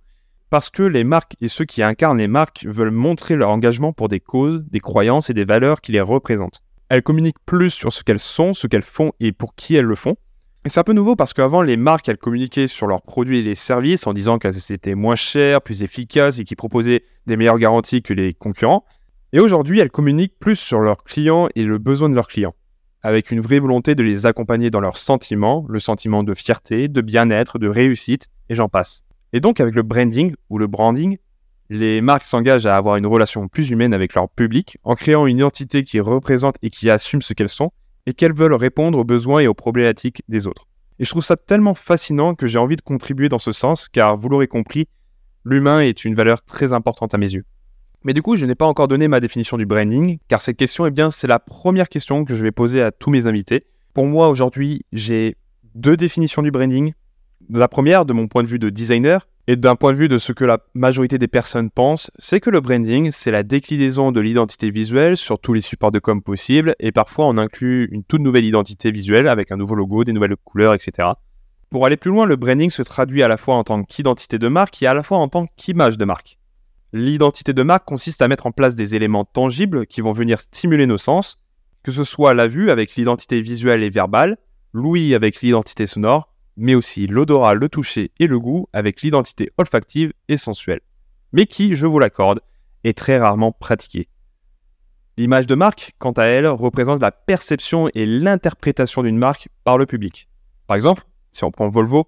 parce 0.50 0.70
que 0.70 0.84
les 0.84 1.04
marques 1.04 1.36
et 1.42 1.50
ceux 1.50 1.66
qui 1.66 1.84
incarnent 1.84 2.18
les 2.18 2.28
marques 2.30 2.66
veulent 2.66 2.92
montrer 2.92 3.36
leur 3.36 3.50
engagement 3.50 3.92
pour 3.92 4.08
des 4.08 4.22
causes, 4.22 4.64
des 4.72 4.80
croyances 4.80 5.30
et 5.30 5.34
des 5.34 5.46
valeurs 5.46 5.82
qui 5.82 5.92
les 5.92 6.02
représentent. 6.02 6.64
Elles 6.94 7.02
communiquent 7.02 7.44
plus 7.48 7.72
sur 7.72 7.92
ce 7.92 8.04
qu'elles 8.04 8.20
sont, 8.20 8.54
ce 8.54 8.68
qu'elles 8.68 8.84
font 8.84 9.14
et 9.20 9.32
pour 9.32 9.56
qui 9.56 9.74
elles 9.74 9.84
le 9.84 9.96
font, 9.96 10.14
et 10.64 10.70
c'est 10.70 10.80
un 10.80 10.84
peu 10.84 10.94
nouveau 10.94 11.16
parce 11.16 11.34
qu'avant, 11.34 11.64
les 11.64 11.76
marques, 11.76 12.08
elles 12.08 12.20
communiquaient 12.20 12.68
sur 12.68 12.86
leurs 12.86 13.02
produits 13.02 13.40
et 13.40 13.42
les 13.42 13.56
services 13.56 14.06
en 14.06 14.14
disant 14.14 14.38
qu'elles 14.38 14.72
étaient 14.72 14.94
moins 14.94 15.16
chères, 15.16 15.64
plus 15.64 15.82
efficaces 15.82 16.38
et 16.38 16.44
qui 16.44 16.56
proposaient 16.56 17.04
des 17.26 17.36
meilleures 17.36 17.58
garanties 17.58 18.04
que 18.04 18.14
les 18.14 18.32
concurrents. 18.36 18.86
Et 19.32 19.40
aujourd'hui, 19.40 19.80
elles 19.80 19.90
communiquent 19.90 20.38
plus 20.40 20.56
sur 20.56 20.82
leurs 20.82 21.04
clients 21.04 21.48
et 21.56 21.64
le 21.64 21.80
besoin 21.80 22.10
de 22.10 22.16
leurs 22.16 22.28
clients, 22.28 22.54
avec 23.02 23.32
une 23.32 23.42
vraie 23.42 23.60
volonté 23.60 23.96
de 23.96 24.04
les 24.04 24.28
accompagner 24.28 24.70
dans 24.70 24.80
leurs 24.80 24.98
sentiments, 24.98 25.66
le 25.68 25.80
sentiment 25.80 26.22
de 26.22 26.36
fierté, 26.36 26.90
de 26.90 27.02
bien-être, 27.02 27.58
de 27.58 27.70
réussite, 27.70 28.28
et 28.50 28.54
j'en 28.54 28.70
passe. 28.70 29.04
Et 29.34 29.40
donc, 29.40 29.60
avec 29.60 29.74
le 29.74 29.82
branding 29.82 30.36
ou 30.52 30.60
le 30.60 30.68
branding, 30.68 31.18
les 31.74 32.02
marques 32.02 32.24
s'engagent 32.24 32.68
à 32.68 32.78
avoir 32.78 32.98
une 32.98 33.08
relation 33.08 33.48
plus 33.48 33.72
humaine 33.72 33.96
avec 33.96 34.14
leur 34.14 34.30
public 34.30 34.78
en 34.84 34.94
créant 34.94 35.26
une 35.26 35.38
identité 35.38 35.84
qui 35.84 36.00
représente 36.00 36.56
et 36.62 36.70
qui 36.70 36.88
assume 36.88 37.24
ce 37.24 37.34
qu'elles 37.34 37.50
sont 37.50 37.72
et 38.06 38.14
qu'elles 38.14 38.34
veulent 38.34 38.54
répondre 38.54 39.00
aux 39.00 39.04
besoins 39.04 39.40
et 39.40 39.48
aux 39.48 39.56
problématiques 39.56 40.22
des 40.28 40.46
autres. 40.46 40.68
Et 41.00 41.04
je 41.04 41.10
trouve 41.10 41.24
ça 41.24 41.36
tellement 41.36 41.74
fascinant 41.74 42.36
que 42.36 42.46
j'ai 42.46 42.60
envie 42.60 42.76
de 42.76 42.82
contribuer 42.82 43.28
dans 43.28 43.40
ce 43.40 43.52
sens, 43.52 43.88
car 43.90 44.18
vous 44.18 44.30
l'aurez 44.30 44.46
compris, 44.46 44.88
l'humain 45.46 45.80
est 45.80 46.06
une 46.06 46.14
valeur 46.14 46.44
très 46.44 46.74
importante 46.74 47.16
à 47.16 47.18
mes 47.18 47.32
yeux. 47.32 47.46
Mais 48.04 48.14
du 48.14 48.22
coup, 48.22 48.36
je 48.36 48.46
n'ai 48.46 48.54
pas 48.54 48.68
encore 48.68 48.88
donné 48.88 49.08
ma 49.08 49.20
définition 49.20 49.58
du 49.58 49.66
branding, 49.66 50.20
car 50.28 50.44
cette 50.44 50.58
question, 50.58 50.86
eh 50.86 50.92
bien, 50.92 51.10
c'est 51.10 51.26
la 51.28 51.40
première 51.40 51.90
question 51.90 52.24
que 52.24 52.36
je 52.36 52.44
vais 52.44 52.52
poser 52.52 52.84
à 52.84 52.92
tous 52.92 53.10
mes 53.10 53.26
invités. 53.26 53.66
Pour 53.96 54.06
moi, 54.06 54.30
aujourd'hui, 54.30 54.86
j'ai 54.92 55.38
deux 55.74 55.98
définitions 55.98 56.44
du 56.44 56.52
branding. 56.52 56.94
La 57.50 57.68
première, 57.68 58.06
de 58.06 58.14
mon 58.14 58.28
point 58.28 58.44
de 58.44 58.48
vue 58.48 58.60
de 58.60 58.70
designer, 58.70 59.28
et 59.48 59.58
d'un 59.58 59.76
point 59.76 59.92
de 59.92 59.98
vue 59.98 60.08
de 60.08 60.18
ce 60.18 60.32
que 60.32 60.46
la 60.46 60.60
majorité 60.74 61.18
des 61.18 61.28
personnes 61.28 61.70
pensent, 61.70 62.10
c'est 62.18 62.40
que 62.40 62.50
le 62.50 62.62
branding, 62.62 63.12
c'est 63.12 63.32
la 63.32 63.44
déclinaison 63.44 64.14
de 64.14 64.22
l'identité 64.22 64.70
visuelle 64.70 65.18
sur 65.18 65.38
tous 65.40 65.54
les 65.54 65.62
supports 65.62 65.92
de 65.92 66.00
com 66.00 66.22
possibles, 66.22 66.76
et 66.80 66.94
parfois 66.94 67.28
on 67.28 67.38
inclut 67.38 67.90
une 67.92 68.04
toute 68.04 68.22
nouvelle 68.22 68.46
identité 68.46 68.92
visuelle 68.92 69.28
avec 69.28 69.52
un 69.52 69.58
nouveau 69.58 69.76
logo, 69.76 70.06
des 70.06 70.14
nouvelles 70.14 70.38
couleurs, 70.38 70.74
etc. 70.74 71.10
Pour 71.70 71.86
aller 71.86 71.98
plus 71.98 72.12
loin, 72.12 72.26
le 72.26 72.38
branding 72.38 72.70
se 72.70 72.84
traduit 72.84 73.24
à 73.24 73.28
la 73.28 73.36
fois 73.36 73.56
en 73.56 73.64
tant 73.64 73.84
qu'identité 73.84 74.40
de 74.40 74.48
marque 74.48 74.82
et 74.82 74.88
à 74.88 74.94
la 74.94 75.04
fois 75.04 75.18
en 75.18 75.28
tant 75.28 75.48
qu'image 75.58 75.98
de 75.98 76.06
marque. 76.06 76.38
L'identité 76.94 77.52
de 77.52 77.64
marque 77.64 77.86
consiste 77.86 78.22
à 78.22 78.28
mettre 78.28 78.46
en 78.46 78.52
place 78.52 78.76
des 78.76 78.96
éléments 78.96 79.26
tangibles 79.26 79.88
qui 79.88 80.02
vont 80.02 80.12
venir 80.14 80.40
stimuler 80.40 80.86
nos 80.86 81.00
sens, 81.00 81.40
que 81.82 81.92
ce 81.92 82.04
soit 82.04 82.34
la 82.34 82.48
vue 82.48 82.72
avec 82.72 82.96
l'identité 82.96 83.42
visuelle 83.42 83.84
et 83.84 83.90
verbale, 83.90 84.38
l'ouïe 84.72 85.16
avec 85.16 85.42
l'identité 85.42 85.86
sonore, 85.86 86.33
mais 86.58 86.76
aussi 86.76 87.08
l'odorat, 87.08 87.54
le 87.54 87.70
toucher 87.70 88.12
et 88.20 88.28
le 88.28 88.40
goût 88.40 88.68
avec 88.74 89.02
l'identité 89.02 89.52
olfactive 89.58 90.14
et 90.28 90.38
sensuelle, 90.38 90.82
mais 91.32 91.46
qui, 91.46 91.76
je 91.76 91.86
vous 91.86 92.00
l'accorde, 92.00 92.42
est 92.84 92.98
très 92.98 93.18
rarement 93.18 93.52
pratiquée. 93.52 94.08
L'image 95.18 95.46
de 95.46 95.56
marque, 95.56 95.94
quant 96.00 96.12
à 96.12 96.24
elle, 96.24 96.48
représente 96.48 97.02
la 97.02 97.12
perception 97.12 97.88
et 97.94 98.06
l'interprétation 98.06 99.04
d'une 99.04 99.18
marque 99.18 99.50
par 99.64 99.78
le 99.78 99.86
public. 99.86 100.28
Par 100.66 100.76
exemple, 100.76 101.04
si 101.32 101.44
on 101.44 101.52
prend 101.52 101.70
Volvo, 101.70 102.08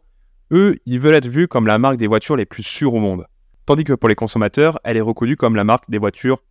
eux, 0.52 0.78
ils 0.86 1.00
veulent 1.00 1.16
être 1.16 1.28
vus 1.28 1.48
comme 1.48 1.68
la 1.68 1.78
marque 1.78 1.98
des 1.98 2.08
voitures 2.08 2.36
les 2.36 2.46
plus 2.46 2.64
sûres 2.64 2.94
au 2.94 3.00
monde. 3.00 3.28
Tandis 3.66 3.84
que 3.84 3.94
pour 3.94 4.10
les 4.10 4.16
consommateurs, 4.16 4.80
elle 4.84 4.98
est 4.98 5.02
reconnue 5.02 5.36
comme 5.36 5.56
la 5.56 5.64
marque 5.64 5.90
des 5.90 5.98
voitures 5.98 6.44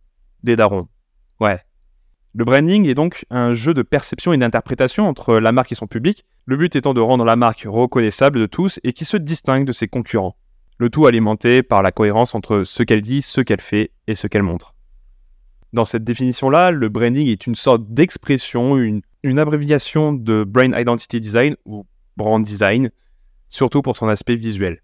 des 0.43 0.55
darons. 0.55 0.87
Ouais. 1.39 1.59
Le 2.37 2.43
branding 2.43 2.85
est 2.85 2.95
donc 2.95 3.25
un 3.29 3.53
jeu 3.53 3.73
de 3.73 3.81
perception 3.81 4.33
et 4.33 4.37
d'interprétation 4.37 5.07
entre 5.07 5.35
la 5.35 5.53
marque 5.53 5.71
et 5.71 5.75
son 5.75 5.87
public, 5.87 6.25
le 6.45 6.57
but 6.57 6.75
étant 6.75 6.93
de 6.93 6.99
rendre 6.99 7.23
la 7.23 7.37
marque 7.37 7.63
reconnaissable 7.65 8.41
de 8.41 8.45
tous 8.45 8.77
et 8.83 8.91
qui 8.91 9.05
se 9.05 9.15
distingue 9.15 9.63
de 9.63 9.71
ses 9.71 9.87
concurrents. 9.87 10.35
Le 10.77 10.89
tout 10.89 11.05
alimenté 11.05 11.63
par 11.63 11.81
la 11.81 11.93
cohérence 11.93 12.35
entre 12.35 12.65
ce 12.65 12.83
qu'elle 12.83 13.01
dit, 13.01 13.21
ce 13.21 13.39
qu'elle 13.39 13.61
fait 13.61 13.91
et 14.07 14.15
ce 14.15 14.27
qu'elle 14.27 14.43
montre. 14.43 14.75
Dans 15.71 15.85
cette 15.85 16.03
définition-là, 16.03 16.71
le 16.71 16.89
branding 16.89 17.25
est 17.25 17.47
une 17.47 17.55
sorte 17.55 17.85
d'expression, 17.93 18.75
une, 18.75 19.01
abréviation 19.39 20.11
de 20.11 20.43
Brain 20.43 20.77
Identity 20.77 21.21
Design 21.21 21.55
ou 21.63 21.85
Brand 22.17 22.43
Design, 22.43 22.89
surtout 23.47 23.81
pour 23.81 23.95
son 23.95 24.09
aspect 24.09 24.35
visuel. 24.35 24.81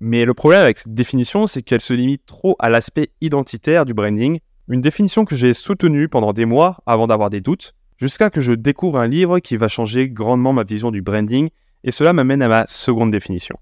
Mais 0.00 0.24
le 0.24 0.34
problème 0.34 0.62
avec 0.62 0.78
cette 0.78 0.94
définition, 0.94 1.46
c'est 1.46 1.62
qu'elle 1.62 1.80
se 1.80 1.94
limite 1.94 2.26
trop 2.26 2.56
à 2.58 2.70
l'aspect 2.70 3.10
identitaire 3.20 3.86
du 3.86 3.94
branding, 3.94 4.40
une 4.68 4.80
définition 4.82 5.24
que 5.24 5.34
j'ai 5.34 5.54
soutenue 5.54 6.08
pendant 6.08 6.32
des 6.32 6.44
mois 6.44 6.78
avant 6.84 7.06
d'avoir 7.06 7.30
des 7.30 7.40
doutes, 7.40 7.74
jusqu'à 7.96 8.30
que 8.30 8.40
je 8.40 8.52
découvre 8.52 9.00
un 9.00 9.06
livre 9.06 9.38
qui 9.38 9.56
va 9.56 9.68
changer 9.68 10.08
grandement 10.08 10.52
ma 10.52 10.62
vision 10.62 10.90
du 10.90 11.00
branding, 11.00 11.48
et 11.84 11.90
cela 11.90 12.12
m'amène 12.12 12.42
à 12.42 12.48
ma 12.48 12.66
seconde 12.66 13.10
définition. 13.10 13.56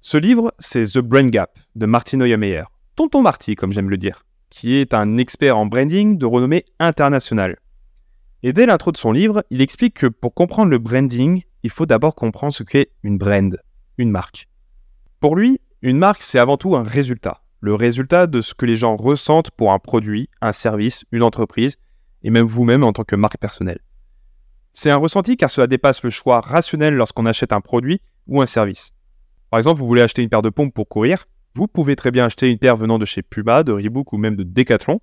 Ce 0.00 0.16
livre, 0.16 0.52
c'est 0.58 0.84
The 0.84 0.98
Brain 0.98 1.28
Gap 1.28 1.58
de 1.76 1.86
Martin 1.86 2.20
Oyermeyer, 2.20 2.64
Tonton 2.96 3.22
Marty 3.22 3.54
comme 3.54 3.72
j'aime 3.72 3.90
le 3.90 3.96
dire, 3.96 4.24
qui 4.50 4.74
est 4.74 4.92
un 4.92 5.18
expert 5.18 5.56
en 5.56 5.66
branding 5.66 6.18
de 6.18 6.26
renommée 6.26 6.64
internationale. 6.80 7.58
Et 8.42 8.52
dès 8.52 8.66
l'intro 8.66 8.92
de 8.92 8.96
son 8.96 9.12
livre, 9.12 9.44
il 9.50 9.60
explique 9.60 9.94
que 9.94 10.06
pour 10.06 10.34
comprendre 10.34 10.70
le 10.70 10.78
branding, 10.78 11.42
il 11.62 11.70
faut 11.70 11.86
d'abord 11.86 12.14
comprendre 12.14 12.52
ce 12.52 12.62
qu'est 12.62 12.90
une 13.02 13.18
brand, 13.18 13.56
une 13.98 14.10
marque. 14.10 14.48
Pour 15.20 15.36
lui, 15.36 15.60
une 15.82 15.98
marque, 15.98 16.22
c'est 16.22 16.38
avant 16.38 16.56
tout 16.56 16.76
un 16.76 16.82
résultat, 16.82 17.42
le 17.60 17.74
résultat 17.74 18.26
de 18.26 18.40
ce 18.40 18.54
que 18.54 18.66
les 18.66 18.76
gens 18.76 18.96
ressentent 18.96 19.50
pour 19.50 19.72
un 19.72 19.78
produit, 19.78 20.28
un 20.40 20.52
service, 20.52 21.04
une 21.10 21.22
entreprise, 21.22 21.76
et 22.22 22.30
même 22.30 22.46
vous-même 22.46 22.84
en 22.84 22.92
tant 22.92 23.04
que 23.04 23.16
marque 23.16 23.38
personnelle. 23.38 23.80
C'est 24.72 24.90
un 24.90 24.96
ressenti 24.96 25.36
car 25.36 25.50
cela 25.50 25.66
dépasse 25.66 26.02
le 26.02 26.10
choix 26.10 26.40
rationnel 26.40 26.94
lorsqu'on 26.94 27.26
achète 27.26 27.52
un 27.52 27.60
produit 27.60 28.00
ou 28.26 28.40
un 28.40 28.46
service. 28.46 28.92
Par 29.50 29.58
exemple, 29.58 29.80
vous 29.80 29.86
voulez 29.86 30.02
acheter 30.02 30.22
une 30.22 30.28
paire 30.28 30.42
de 30.42 30.50
pompes 30.50 30.74
pour 30.74 30.88
courir, 30.88 31.26
vous 31.54 31.66
pouvez 31.66 31.96
très 31.96 32.10
bien 32.10 32.26
acheter 32.26 32.50
une 32.50 32.58
paire 32.58 32.76
venant 32.76 32.98
de 32.98 33.04
chez 33.04 33.22
Puma, 33.22 33.62
de 33.64 33.72
Reebok 33.72 34.12
ou 34.12 34.18
même 34.18 34.36
de 34.36 34.44
Decathlon, 34.44 35.00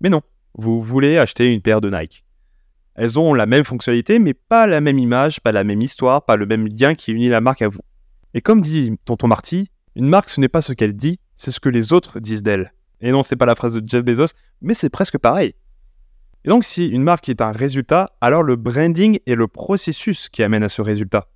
mais 0.00 0.08
non, 0.08 0.22
vous 0.54 0.80
voulez 0.80 1.18
acheter 1.18 1.52
une 1.52 1.60
paire 1.60 1.80
de 1.80 1.90
Nike. 1.90 2.24
Elles 2.94 3.18
ont 3.18 3.34
la 3.34 3.46
même 3.46 3.64
fonctionnalité, 3.64 4.18
mais 4.18 4.34
pas 4.34 4.66
la 4.66 4.80
même 4.80 4.98
image, 4.98 5.40
pas 5.40 5.52
la 5.52 5.64
même 5.64 5.82
histoire, 5.82 6.24
pas 6.24 6.36
le 6.36 6.46
même 6.46 6.66
lien 6.66 6.94
qui 6.94 7.12
unit 7.12 7.28
la 7.28 7.40
marque 7.40 7.62
à 7.62 7.68
vous. 7.68 7.80
Et 8.34 8.40
comme 8.40 8.60
dit 8.60 8.98
Tonton 9.04 9.28
Marty, 9.28 9.70
une 9.94 10.08
marque 10.08 10.30
ce 10.30 10.40
n'est 10.40 10.48
pas 10.48 10.62
ce 10.62 10.72
qu'elle 10.72 10.94
dit, 10.94 11.18
c'est 11.38 11.52
ce 11.52 11.60
que 11.60 11.68
les 11.68 11.92
autres 11.92 12.18
disent 12.20 12.42
d'elle. 12.42 12.74
Et 13.00 13.12
non, 13.12 13.22
c'est 13.22 13.36
pas 13.36 13.46
la 13.46 13.54
phrase 13.54 13.74
de 13.74 13.88
Jeff 13.88 14.04
Bezos, 14.04 14.34
mais 14.60 14.74
c'est 14.74 14.90
presque 14.90 15.18
pareil. 15.18 15.54
Et 16.44 16.48
donc, 16.48 16.64
si 16.64 16.88
une 16.88 17.04
marque 17.04 17.28
est 17.28 17.40
un 17.40 17.52
résultat, 17.52 18.10
alors 18.20 18.42
le 18.42 18.56
branding 18.56 19.20
est 19.24 19.36
le 19.36 19.46
processus 19.46 20.28
qui 20.28 20.42
amène 20.42 20.64
à 20.64 20.68
ce 20.68 20.82
résultat. 20.82 21.28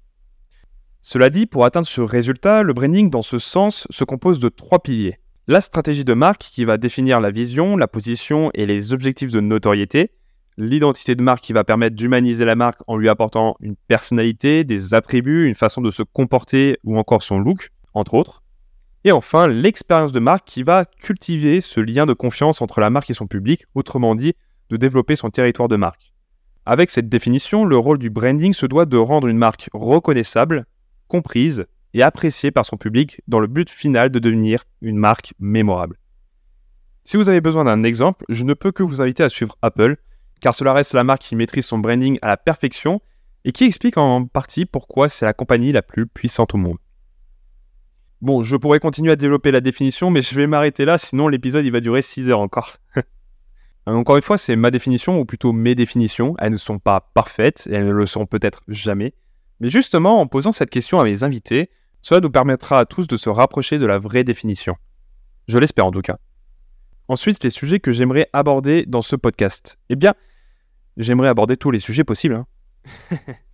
Cela 1.00 1.30
dit, 1.30 1.46
pour 1.46 1.64
atteindre 1.64 1.86
ce 1.86 2.00
résultat, 2.00 2.64
le 2.64 2.72
branding 2.72 3.10
dans 3.10 3.22
ce 3.22 3.38
sens 3.38 3.86
se 3.90 4.02
compose 4.04 4.40
de 4.40 4.48
trois 4.48 4.80
piliers. 4.82 5.18
La 5.46 5.60
stratégie 5.60 6.04
de 6.04 6.14
marque 6.14 6.42
qui 6.42 6.64
va 6.64 6.78
définir 6.78 7.20
la 7.20 7.30
vision, 7.30 7.76
la 7.76 7.88
position 7.88 8.50
et 8.54 8.66
les 8.66 8.92
objectifs 8.92 9.30
de 9.30 9.40
notoriété. 9.40 10.10
L'identité 10.56 11.14
de 11.14 11.22
marque 11.22 11.42
qui 11.42 11.52
va 11.52 11.64
permettre 11.64 11.96
d'humaniser 11.96 12.44
la 12.44 12.56
marque 12.56 12.80
en 12.88 12.96
lui 12.96 13.08
apportant 13.08 13.56
une 13.60 13.76
personnalité, 13.88 14.64
des 14.64 14.94
attributs, 14.94 15.46
une 15.46 15.54
façon 15.54 15.80
de 15.80 15.90
se 15.92 16.02
comporter 16.02 16.78
ou 16.84 16.98
encore 16.98 17.22
son 17.22 17.38
look, 17.38 17.70
entre 17.94 18.14
autres. 18.14 18.42
Et 19.04 19.12
enfin, 19.12 19.48
l'expérience 19.48 20.12
de 20.12 20.20
marque 20.20 20.46
qui 20.46 20.62
va 20.62 20.84
cultiver 20.84 21.60
ce 21.60 21.80
lien 21.80 22.06
de 22.06 22.12
confiance 22.12 22.62
entre 22.62 22.80
la 22.80 22.90
marque 22.90 23.10
et 23.10 23.14
son 23.14 23.26
public, 23.26 23.64
autrement 23.74 24.14
dit, 24.14 24.34
de 24.70 24.76
développer 24.76 25.16
son 25.16 25.30
territoire 25.30 25.68
de 25.68 25.76
marque. 25.76 26.12
Avec 26.64 26.90
cette 26.90 27.08
définition, 27.08 27.64
le 27.64 27.76
rôle 27.76 27.98
du 27.98 28.10
branding 28.10 28.52
se 28.52 28.66
doit 28.66 28.86
de 28.86 28.96
rendre 28.96 29.26
une 29.26 29.38
marque 29.38 29.68
reconnaissable, 29.72 30.66
comprise 31.08 31.66
et 31.94 32.02
appréciée 32.02 32.52
par 32.52 32.64
son 32.64 32.76
public 32.76 33.20
dans 33.26 33.40
le 33.40 33.48
but 33.48 33.68
final 33.68 34.10
de 34.10 34.20
devenir 34.20 34.64
une 34.80 34.96
marque 34.96 35.34
mémorable. 35.40 35.98
Si 37.04 37.16
vous 37.16 37.28
avez 37.28 37.40
besoin 37.40 37.64
d'un 37.64 37.82
exemple, 37.82 38.24
je 38.28 38.44
ne 38.44 38.54
peux 38.54 38.70
que 38.70 38.84
vous 38.84 39.00
inviter 39.00 39.24
à 39.24 39.28
suivre 39.28 39.56
Apple, 39.60 39.96
car 40.40 40.54
cela 40.54 40.72
reste 40.72 40.94
la 40.94 41.02
marque 41.02 41.22
qui 41.22 41.34
maîtrise 41.34 41.66
son 41.66 41.78
branding 41.78 42.18
à 42.22 42.28
la 42.28 42.36
perfection 42.36 43.00
et 43.44 43.50
qui 43.50 43.64
explique 43.64 43.98
en 43.98 44.26
partie 44.26 44.64
pourquoi 44.64 45.08
c'est 45.08 45.24
la 45.24 45.32
compagnie 45.32 45.72
la 45.72 45.82
plus 45.82 46.06
puissante 46.06 46.54
au 46.54 46.58
monde. 46.58 46.78
Bon, 48.22 48.44
je 48.44 48.54
pourrais 48.54 48.78
continuer 48.78 49.10
à 49.10 49.16
développer 49.16 49.50
la 49.50 49.60
définition, 49.60 50.08
mais 50.08 50.22
je 50.22 50.32
vais 50.36 50.46
m'arrêter 50.46 50.84
là, 50.84 50.96
sinon 50.96 51.26
l'épisode 51.26 51.64
il 51.64 51.72
va 51.72 51.80
durer 51.80 52.02
6 52.02 52.30
heures 52.30 52.38
encore. 52.38 52.76
encore 53.86 54.14
une 54.14 54.22
fois, 54.22 54.38
c'est 54.38 54.54
ma 54.54 54.70
définition, 54.70 55.18
ou 55.18 55.24
plutôt 55.24 55.52
mes 55.52 55.74
définitions. 55.74 56.36
Elles 56.38 56.52
ne 56.52 56.56
sont 56.56 56.78
pas 56.78 57.10
parfaites, 57.14 57.68
elles 57.68 57.84
ne 57.84 57.90
le 57.90 58.06
seront 58.06 58.26
peut-être 58.26 58.62
jamais. 58.68 59.12
Mais 59.58 59.70
justement, 59.70 60.20
en 60.20 60.28
posant 60.28 60.52
cette 60.52 60.70
question 60.70 61.00
à 61.00 61.04
mes 61.04 61.24
invités, 61.24 61.68
cela 62.00 62.20
nous 62.20 62.30
permettra 62.30 62.78
à 62.78 62.84
tous 62.84 63.08
de 63.08 63.16
se 63.16 63.28
rapprocher 63.28 63.80
de 63.80 63.86
la 63.86 63.98
vraie 63.98 64.22
définition. 64.22 64.76
Je 65.48 65.58
l'espère 65.58 65.86
en 65.86 65.90
tout 65.90 66.02
cas. 66.02 66.18
Ensuite, 67.08 67.42
les 67.42 67.50
sujets 67.50 67.80
que 67.80 67.90
j'aimerais 67.90 68.28
aborder 68.32 68.86
dans 68.86 69.02
ce 69.02 69.16
podcast. 69.16 69.80
Eh 69.88 69.96
bien, 69.96 70.14
j'aimerais 70.96 71.28
aborder 71.28 71.56
tous 71.56 71.72
les 71.72 71.80
sujets 71.80 72.04
possibles. 72.04 72.36
Hein. 72.36 72.46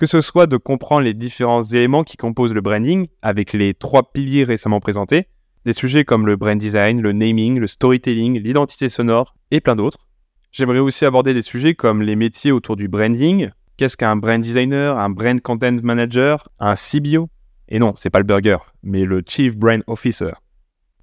que 0.00 0.06
ce 0.06 0.22
soit 0.22 0.46
de 0.46 0.56
comprendre 0.56 1.02
les 1.02 1.12
différents 1.12 1.62
éléments 1.62 2.04
qui 2.04 2.16
composent 2.16 2.54
le 2.54 2.62
branding, 2.62 3.06
avec 3.20 3.52
les 3.52 3.74
trois 3.74 4.14
piliers 4.14 4.44
récemment 4.44 4.80
présentés, 4.80 5.28
des 5.66 5.74
sujets 5.74 6.06
comme 6.06 6.24
le 6.24 6.36
brand 6.36 6.56
design, 6.56 7.02
le 7.02 7.12
naming, 7.12 7.58
le 7.58 7.66
storytelling, 7.66 8.40
l'identité 8.40 8.88
sonore 8.88 9.34
et 9.50 9.60
plein 9.60 9.76
d'autres. 9.76 10.08
J'aimerais 10.52 10.78
aussi 10.78 11.04
aborder 11.04 11.34
des 11.34 11.42
sujets 11.42 11.74
comme 11.74 12.00
les 12.00 12.16
métiers 12.16 12.50
autour 12.50 12.76
du 12.76 12.88
branding, 12.88 13.50
qu'est-ce 13.76 13.98
qu'un 13.98 14.16
brand 14.16 14.40
designer, 14.40 14.98
un 14.98 15.10
brand 15.10 15.38
content 15.42 15.76
manager, 15.82 16.48
un 16.60 16.76
CBO, 16.76 17.28
et 17.68 17.78
non, 17.78 17.92
c'est 17.94 18.08
pas 18.08 18.20
le 18.20 18.24
burger, 18.24 18.56
mais 18.82 19.04
le 19.04 19.20
Chief 19.28 19.54
Brand 19.54 19.82
Officer. 19.86 20.32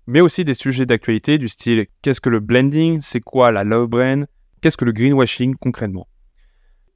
Mais 0.08 0.22
aussi 0.22 0.44
des 0.44 0.56
sujets 0.56 0.88
d'actualité 0.88 1.38
du 1.38 1.50
style 1.50 1.86
qu'est-ce 2.02 2.20
que 2.20 2.30
le 2.30 2.40
blending, 2.40 3.00
c'est 3.02 3.22
quoi 3.22 3.52
la 3.52 3.64
love 3.64 3.90
brand, 3.90 4.26
qu'est-ce 4.64 4.76
que 4.76 4.86
le 4.86 4.92
greenwashing 4.92 5.54
concrètement? 5.54 6.08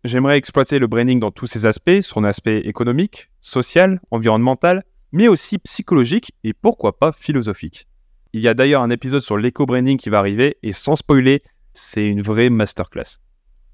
J'aimerais 0.03 0.38
exploiter 0.38 0.79
le 0.79 0.88
branding 0.88 1.20
dans 1.20 1.29
tous 1.29 1.46
ses 1.46 1.67
aspects, 1.67 2.01
son 2.01 2.24
aspect 2.24 2.62
économique, 2.62 3.29
social, 3.39 4.01
environnemental, 4.10 4.84
mais 5.12 5.27
aussi 5.27 5.60
psychologique 5.60 6.31
et 6.43 6.53
pourquoi 6.53 6.98
pas 6.98 7.12
philosophique. 7.12 7.88
Il 8.34 8.41
y 8.41 8.48
a 8.48 8.55
d'ailleurs 8.55 8.81
un 8.81 8.89
épisode 8.89 9.22
sur 9.22 9.38
l'éco-branding 9.38 9.98
qui 9.98 10.10
va 10.10 10.17
arriver 10.17 10.58
et 10.63 10.72
sans 10.72 10.96
spoiler, 10.96 11.43
c'est 11.74 12.03
une 12.03 12.24
vraie 12.24 12.50
masterclass. 12.50 13.20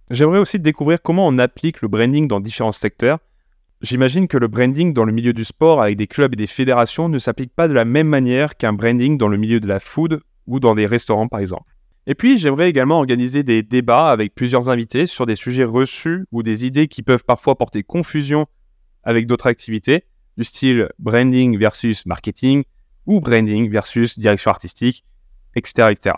J'aimerais 0.09 0.39
aussi 0.39 0.59
découvrir 0.59 1.01
comment 1.01 1.27
on 1.27 1.37
applique 1.37 1.81
le 1.81 1.87
branding 1.87 2.27
dans 2.27 2.41
différents 2.41 2.73
secteurs. 2.73 3.19
J'imagine 3.79 4.27
que 4.27 4.37
le 4.37 4.47
branding 4.47 4.91
dans 4.91 5.05
le 5.05 5.13
milieu 5.13 5.31
du 5.31 5.45
sport 5.45 5.81
avec 5.81 5.95
des 5.95 6.07
clubs 6.07 6.33
et 6.33 6.37
des 6.37 6.47
fédérations 6.47 7.07
ne 7.07 7.19
s'applique 7.19 7.53
pas 7.55 7.69
de 7.69 7.73
la 7.73 7.85
même 7.85 8.07
manière 8.07 8.57
qu'un 8.57 8.73
branding 8.73 9.17
dans 9.17 9.29
le 9.29 9.37
milieu 9.37 9.61
de 9.61 9.67
la 9.67 9.79
food 9.79 10.19
ou 10.45 10.59
dans 10.59 10.75
des 10.75 10.87
restaurants 10.87 11.29
par 11.29 11.39
exemple. 11.39 11.76
Et 12.09 12.15
puis, 12.15 12.37
j'aimerais 12.37 12.69
également 12.69 12.99
organiser 12.99 13.43
des 13.43 13.63
débats 13.63 14.09
avec 14.09 14.33
plusieurs 14.33 14.69
invités 14.69 15.07
sur 15.07 15.25
des 15.25 15.35
sujets 15.35 15.65
reçus 15.65 16.25
ou 16.31 16.41
des 16.41 16.65
idées 16.65 16.87
qui 16.87 17.03
peuvent 17.03 17.25
parfois 17.25 17.57
porter 17.57 17.83
confusion 17.83 18.45
avec 19.03 19.27
d'autres 19.27 19.47
activités, 19.47 20.05
du 20.37 20.45
style 20.45 20.87
branding 20.99 21.59
versus 21.59 22.05
marketing 22.05 22.63
ou 23.05 23.19
branding 23.19 23.69
versus 23.69 24.17
direction 24.17 24.51
artistique, 24.51 25.03
etc. 25.55 25.89
etc. 25.91 26.15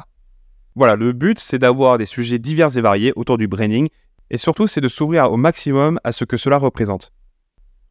Voilà, 0.75 0.95
le 0.95 1.11
but, 1.11 1.39
c'est 1.39 1.57
d'avoir 1.57 1.97
des 1.97 2.05
sujets 2.05 2.37
divers 2.37 2.77
et 2.77 2.81
variés 2.81 3.11
autour 3.15 3.37
du 3.37 3.47
branding, 3.47 3.89
et 4.29 4.37
surtout, 4.37 4.67
c'est 4.67 4.81
de 4.81 4.89
s'ouvrir 4.89 5.31
au 5.31 5.37
maximum 5.37 5.99
à 6.03 6.11
ce 6.11 6.23
que 6.23 6.37
cela 6.37 6.59
représente. 6.59 7.13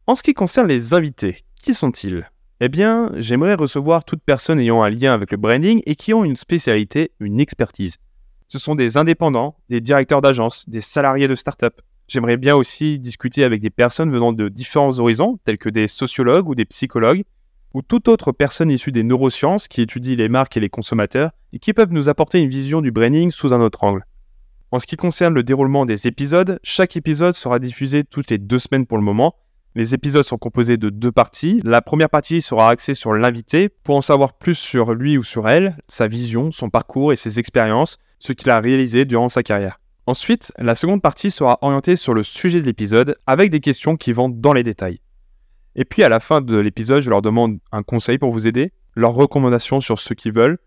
En 0.07 0.15
ce 0.15 0.23
qui 0.23 0.33
concerne 0.33 0.67
les 0.67 0.93
invités, 0.93 1.39
qui 1.61 1.73
sont-ils? 1.73 2.29
Eh 2.61 2.69
bien, 2.69 3.11
j'aimerais 3.15 3.55
recevoir 3.55 4.03
toute 4.03 4.21
personne 4.21 4.59
ayant 4.59 4.83
un 4.83 4.89
lien 4.89 5.13
avec 5.13 5.31
le 5.31 5.37
branding 5.37 5.81
et 5.85 5.95
qui 5.95 6.13
ont 6.13 6.25
une 6.25 6.35
spécialité, 6.35 7.11
une 7.19 7.39
expertise. 7.39 7.97
Ce 8.47 8.59
sont 8.59 8.75
des 8.75 8.97
indépendants, 8.97 9.55
des 9.69 9.79
directeurs 9.79 10.21
d'agence, 10.21 10.67
des 10.67 10.81
salariés 10.81 11.27
de 11.27 11.35
start-up. 11.35 11.79
J'aimerais 12.09 12.37
bien 12.37 12.55
aussi 12.55 12.99
discuter 12.99 13.43
avec 13.43 13.61
des 13.61 13.69
personnes 13.69 14.11
venant 14.11 14.33
de 14.33 14.49
différents 14.49 14.99
horizons, 14.99 15.39
tels 15.45 15.57
que 15.57 15.69
des 15.69 15.87
sociologues 15.87 16.49
ou 16.49 16.55
des 16.55 16.65
psychologues, 16.65 17.23
ou 17.73 17.81
toute 17.81 18.07
autre 18.07 18.31
personne 18.31 18.71
issue 18.71 18.91
des 18.91 19.03
neurosciences 19.03 19.67
qui 19.67 19.81
étudie 19.81 20.15
les 20.15 20.27
marques 20.27 20.57
et 20.57 20.59
les 20.59 20.69
consommateurs 20.69 21.31
et 21.53 21.59
qui 21.59 21.73
peuvent 21.73 21.93
nous 21.93 22.09
apporter 22.09 22.41
une 22.41 22.49
vision 22.49 22.81
du 22.81 22.91
branding 22.91 23.31
sous 23.31 23.53
un 23.53 23.61
autre 23.61 23.83
angle. 23.83 24.03
En 24.71 24.79
ce 24.79 24.87
qui 24.87 24.97
concerne 24.97 25.33
le 25.33 25.43
déroulement 25.43 25.85
des 25.85 26.07
épisodes, 26.07 26.59
chaque 26.63 26.97
épisode 26.97 27.33
sera 27.33 27.59
diffusé 27.59 28.03
toutes 28.03 28.29
les 28.29 28.37
deux 28.37 28.59
semaines 28.59 28.85
pour 28.85 28.97
le 28.97 29.03
moment, 29.03 29.35
les 29.75 29.93
épisodes 29.93 30.23
sont 30.23 30.37
composés 30.37 30.77
de 30.77 30.89
deux 30.89 31.11
parties. 31.11 31.61
La 31.63 31.81
première 31.81 32.09
partie 32.09 32.41
sera 32.41 32.69
axée 32.69 32.95
sur 32.95 33.13
l'invité 33.13 33.69
pour 33.69 33.95
en 33.95 34.01
savoir 34.01 34.33
plus 34.33 34.55
sur 34.55 34.93
lui 34.93 35.17
ou 35.17 35.23
sur 35.23 35.47
elle, 35.47 35.77
sa 35.87 36.07
vision, 36.07 36.51
son 36.51 36.69
parcours 36.69 37.13
et 37.13 37.15
ses 37.15 37.39
expériences, 37.39 37.97
ce 38.19 38.33
qu'il 38.33 38.49
a 38.49 38.59
réalisé 38.59 39.05
durant 39.05 39.29
sa 39.29 39.43
carrière. 39.43 39.79
Ensuite, 40.07 40.51
la 40.57 40.73
seconde 40.73 41.03
partie 41.03 41.29
sera 41.29 41.59
orientée 41.61 41.95
sur 41.95 42.15
le 42.15 42.23
sujet 42.23 42.61
de 42.61 42.65
l'épisode 42.65 43.15
avec 43.27 43.51
des 43.51 43.59
questions 43.59 43.95
qui 43.95 44.11
vont 44.11 44.27
dans 44.27 44.53
les 44.53 44.63
détails. 44.63 45.01
Et 45.75 45.85
puis 45.85 46.03
à 46.03 46.09
la 46.09 46.19
fin 46.19 46.41
de 46.41 46.57
l'épisode, 46.57 47.03
je 47.03 47.11
leur 47.11 47.21
demande 47.21 47.59
un 47.71 47.83
conseil 47.83 48.17
pour 48.17 48.31
vous 48.31 48.47
aider, 48.47 48.73
leurs 48.95 49.13
recommandations 49.13 49.81
sur 49.81 49.99
ce 49.99 50.15
qu'ils 50.15 50.33
veulent 50.33 50.57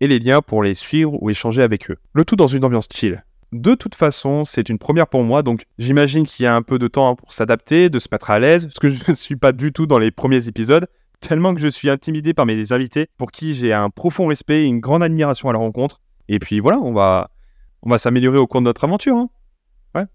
et 0.00 0.06
les 0.06 0.20
liens 0.20 0.40
pour 0.40 0.62
les 0.62 0.74
suivre 0.74 1.20
ou 1.20 1.30
échanger 1.30 1.62
avec 1.62 1.90
eux. 1.90 1.96
Le 2.12 2.24
tout 2.24 2.36
dans 2.36 2.46
une 2.46 2.64
ambiance 2.64 2.88
chill. 2.92 3.24
De 3.52 3.74
toute 3.74 3.94
façon, 3.94 4.46
c'est 4.46 4.70
une 4.70 4.78
première 4.78 5.06
pour 5.06 5.22
moi, 5.24 5.42
donc 5.42 5.66
j'imagine 5.78 6.24
qu'il 6.24 6.44
y 6.44 6.46
a 6.46 6.54
un 6.54 6.62
peu 6.62 6.78
de 6.78 6.88
temps 6.88 7.14
pour 7.14 7.34
s'adapter, 7.34 7.90
de 7.90 7.98
se 7.98 8.08
mettre 8.10 8.30
à 8.30 8.38
l'aise, 8.38 8.64
parce 8.64 8.78
que 8.78 8.88
je 8.88 9.10
ne 9.10 9.14
suis 9.14 9.36
pas 9.36 9.52
du 9.52 9.72
tout 9.72 9.86
dans 9.86 9.98
les 9.98 10.10
premiers 10.10 10.48
épisodes, 10.48 10.86
tellement 11.20 11.54
que 11.54 11.60
je 11.60 11.68
suis 11.68 11.90
intimidé 11.90 12.32
par 12.32 12.46
mes 12.46 12.72
invités, 12.72 13.08
pour 13.18 13.30
qui 13.30 13.54
j'ai 13.54 13.74
un 13.74 13.90
profond 13.90 14.26
respect 14.26 14.62
et 14.62 14.66
une 14.66 14.80
grande 14.80 15.02
admiration 15.02 15.50
à 15.50 15.52
leur 15.52 15.60
rencontre. 15.60 16.00
Et 16.28 16.38
puis 16.38 16.60
voilà, 16.60 16.78
on 16.78 16.94
va, 16.94 17.30
on 17.82 17.90
va 17.90 17.98
s'améliorer 17.98 18.38
au 18.38 18.46
cours 18.46 18.62
de 18.62 18.64
notre 18.64 18.84
aventure. 18.84 19.16
Hein. 19.16 19.28
ouais. 19.94 20.06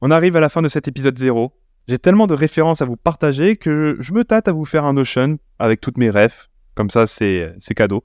On 0.00 0.10
arrive 0.10 0.34
à 0.34 0.40
la 0.40 0.48
fin 0.48 0.62
de 0.62 0.68
cet 0.68 0.88
épisode 0.88 1.16
0. 1.16 1.52
J'ai 1.86 1.98
tellement 1.98 2.26
de 2.26 2.34
références 2.34 2.82
à 2.82 2.86
vous 2.86 2.96
partager 2.96 3.56
que 3.56 3.94
je, 3.96 4.02
je 4.02 4.12
me 4.14 4.24
tâte 4.24 4.48
à 4.48 4.52
vous 4.52 4.64
faire 4.64 4.84
un 4.84 4.94
Notion 4.94 5.38
avec 5.60 5.80
toutes 5.80 5.98
mes 5.98 6.10
refs. 6.10 6.50
Comme 6.74 6.90
ça, 6.90 7.06
c'est 7.06 7.54
cadeau. 7.76 8.02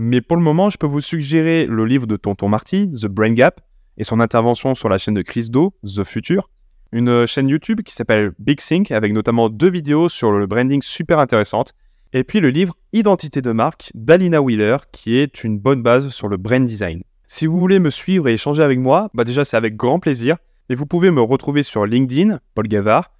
Mais 0.00 0.20
pour 0.20 0.36
le 0.36 0.44
moment, 0.44 0.70
je 0.70 0.78
peux 0.78 0.86
vous 0.86 1.00
suggérer 1.00 1.66
le 1.66 1.84
livre 1.84 2.06
de 2.06 2.14
Tonton 2.14 2.48
Marty, 2.48 2.88
The 2.88 3.06
Brain 3.06 3.32
Gap, 3.32 3.60
et 3.96 4.04
son 4.04 4.20
intervention 4.20 4.76
sur 4.76 4.88
la 4.88 4.96
chaîne 4.96 5.14
de 5.14 5.22
Chris 5.22 5.48
Do, 5.50 5.74
The 5.82 6.04
Future, 6.04 6.50
une 6.92 7.26
chaîne 7.26 7.48
YouTube 7.48 7.80
qui 7.82 7.92
s'appelle 7.92 8.30
Big 8.38 8.60
Sync, 8.60 8.92
avec 8.92 9.12
notamment 9.12 9.48
deux 9.48 9.68
vidéos 9.68 10.08
sur 10.08 10.30
le 10.30 10.46
branding 10.46 10.82
super 10.82 11.18
intéressantes, 11.18 11.74
et 12.12 12.22
puis 12.22 12.38
le 12.38 12.50
livre 12.50 12.76
Identité 12.92 13.42
de 13.42 13.50
marque 13.50 13.90
d'Alina 13.92 14.40
Wheeler, 14.40 14.76
qui 14.92 15.16
est 15.16 15.42
une 15.42 15.58
bonne 15.58 15.82
base 15.82 16.10
sur 16.10 16.28
le 16.28 16.36
brand 16.36 16.64
design. 16.64 17.02
Si 17.26 17.48
vous 17.48 17.58
voulez 17.58 17.80
me 17.80 17.90
suivre 17.90 18.28
et 18.28 18.34
échanger 18.34 18.62
avec 18.62 18.78
moi, 18.78 19.10
bah 19.14 19.24
déjà 19.24 19.44
c'est 19.44 19.56
avec 19.56 19.74
grand 19.74 19.98
plaisir, 19.98 20.36
et 20.68 20.76
vous 20.76 20.86
pouvez 20.86 21.10
me 21.10 21.22
retrouver 21.22 21.64
sur 21.64 21.86
LinkedIn, 21.86 22.38
Paul 22.54 22.68
Gavard. 22.68 23.10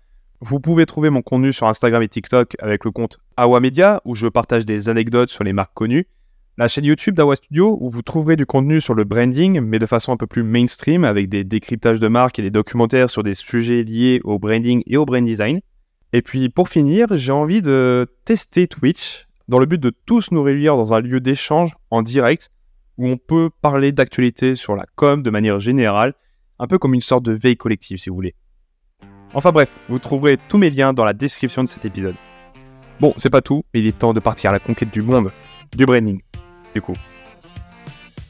Vous 0.41 0.61
pouvez 0.61 0.87
trouver 0.87 1.11
mon 1.11 1.23
contenu 1.23 1.53
sur 1.53 1.67
Instagram 1.67 2.05
et 2.05 2.09
TikTok 2.09 2.55
avec 2.61 2.85
le 2.85 2.93
compte 2.93 3.19
Awa 3.37 3.59
Media, 3.59 4.01
où 4.05 4.15
je 4.15 4.29
partage 4.29 4.65
des 4.65 4.89
anecdotes 4.89 5.31
sur 5.31 5.43
les 5.43 5.53
marques 5.53 5.75
connues, 5.75 6.07
la 6.59 6.67
chaîne 6.67 6.85
YouTube 6.85 7.15
d'Awa 7.15 7.37
Studio 7.37 7.79
où 7.81 7.89
vous 7.89 8.03
trouverez 8.03 8.35
du 8.35 8.45
contenu 8.45 8.81
sur 8.81 8.95
le 8.95 9.05
branding, 9.05 9.61
mais 9.61 9.79
de 9.79 9.87
façon 9.87 10.11
un 10.11 10.17
peu 10.17 10.27
plus 10.27 10.43
mainstream, 10.43 11.05
avec 11.05 11.29
des 11.29 11.45
décryptages 11.45 12.01
de 12.01 12.09
marques 12.09 12.41
et 12.41 12.43
des 12.43 12.51
documentaires 12.51 13.11
sur 13.11 13.23
des 13.23 13.35
sujets 13.35 13.85
liés 13.85 14.21
au 14.25 14.41
branding 14.41 14.83
et 14.87 14.97
au 14.97 15.05
brand 15.05 15.25
design. 15.25 15.61
Et 16.13 16.21
puis 16.21 16.49
pour 16.49 16.69
finir, 16.69 17.07
j'ai 17.13 17.31
envie 17.31 17.63
de 17.63 18.09
tester 18.25 18.67
Twitch 18.67 19.29
dans 19.47 19.61
le 19.61 19.67
but 19.67 19.81
de 19.81 19.93
tous 20.05 20.33
nous 20.33 20.43
réunir 20.43 20.77
dans 20.77 20.93
un 20.93 21.01
lieu 21.01 21.21
d'échange 21.21 21.71
en 21.93 22.03
direct 22.03 22.51
où 22.97 23.07
on 23.07 23.17
peut 23.17 23.51
parler 23.63 23.93
d'actualité 23.93 24.57
sur 24.57 24.75
la 24.75 24.85
com 24.97 25.23
de 25.23 25.31
manière 25.31 25.61
générale, 25.61 26.15
un 26.59 26.67
peu 26.67 26.79
comme 26.79 26.93
une 26.93 27.01
sorte 27.01 27.25
de 27.25 27.33
veille 27.33 27.57
collective 27.57 27.99
si 27.99 28.11
vous 28.11 28.17
voulez. 28.17 28.35
Enfin 29.33 29.53
bref, 29.53 29.79
vous 29.89 30.01
trouverez 30.01 30.37
tous 30.49 30.59
mes 30.59 30.71
liens 30.71 30.93
dans 30.93 31.05
la 31.05 31.13
description 31.13 31.63
de 31.63 31.69
cet 31.69 31.85
épisode. 31.85 32.17
Bon, 32.99 33.15
c'est 33.17 33.31
pas 33.31 33.43
tout, 33.43 33.63
mais 33.73 33.79
il 33.79 33.87
est 33.87 33.97
temps 33.97 34.13
de 34.13 34.19
partir 34.19 34.51
à 34.51 34.53
la 34.55 34.59
conquête 34.59 34.93
du 34.93 35.03
monde, 35.03 35.31
du 35.77 35.87
branding, 35.87 36.21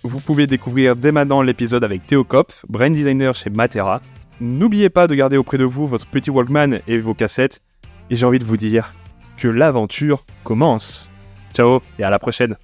Vous 0.03 0.21
pouvez 0.21 0.47
découvrir 0.47 0.97
dès 0.97 1.13
maintenant 1.13 1.43
l'épisode 1.43 1.85
avec 1.85 2.07
Théo 2.07 2.25
Kopf, 2.25 2.65
brand 2.69 2.93
designer 2.93 3.35
chez 3.35 3.51
Matera. 3.51 4.01
N'oubliez 4.41 4.91
pas 4.91 5.07
de 5.07 5.15
garder 5.15 5.37
auprès 5.37 5.59
de 5.59 5.65
vous 5.65 5.87
votre 5.87 6.07
petit 6.07 6.31
Walkman 6.31 6.81
et 6.87 6.99
vos 6.99 7.15
cassettes. 7.15 7.61
Et 8.11 8.15
j'ai 8.15 8.25
envie 8.25 8.39
de 8.39 8.45
vous 8.45 8.57
dire 8.57 8.95
que 9.37 9.49
l'aventure 9.49 10.25
commence. 10.45 11.09
Ciao 11.55 11.81
et 11.99 12.05
à 12.05 12.11
la 12.11 12.19
prochaine 12.19 12.57